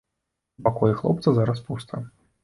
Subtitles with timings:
[0.61, 2.01] У пакоі хлопца зараз пуста.